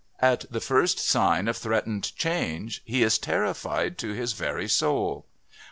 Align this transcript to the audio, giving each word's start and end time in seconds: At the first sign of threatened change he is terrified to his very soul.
At 0.19 0.45
the 0.51 0.59
first 0.59 0.97
sign 0.97 1.47
of 1.47 1.55
threatened 1.57 2.15
change 2.15 2.81
he 2.85 3.03
is 3.03 3.19
terrified 3.19 3.99
to 3.99 4.13
his 4.13 4.33
very 4.33 4.67
soul. 4.67 5.27